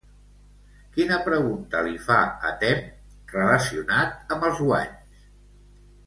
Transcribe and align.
Quina 0.93 1.17
pregunta 1.27 1.81
li 1.87 1.93
fa 2.07 2.15
a 2.51 2.53
Temme 2.63 3.33
relacionat 3.33 4.33
amb 4.37 4.47
els 4.49 4.63
guanys? 4.69 5.13